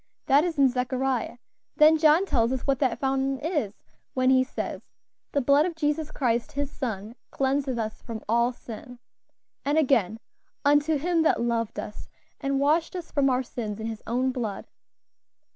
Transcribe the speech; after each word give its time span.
That 0.25 0.43
is 0.43 0.57
in 0.57 0.67
Zechariah; 0.67 1.37
then 1.77 1.99
John 1.99 2.25
tells 2.25 2.51
us 2.51 2.61
what 2.63 2.79
that 2.79 2.97
fountain 2.99 3.37
is 3.37 3.83
when 4.15 4.31
he 4.31 4.43
says, 4.43 4.81
'The 5.31 5.41
blood 5.41 5.67
of 5.67 5.75
Jesus 5.75 6.09
Christ 6.09 6.53
His 6.53 6.71
Son 6.71 7.13
cleanseth 7.29 7.77
us 7.77 8.01
from 8.01 8.23
all 8.27 8.51
sin;' 8.51 8.97
and 9.63 9.77
again, 9.77 10.19
'Unto 10.65 10.97
Him 10.97 11.21
that 11.21 11.39
loved 11.39 11.77
us, 11.79 12.09
and 12.39 12.59
washed 12.59 12.95
us 12.95 13.11
from 13.11 13.29
our 13.29 13.43
sins 13.43 13.79
in 13.79 13.85
His 13.85 14.01
own 14.07 14.31
blood.'" 14.31 14.65